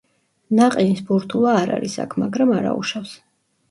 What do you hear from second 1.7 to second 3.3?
არის აქ, მაგრამ არაუშავს.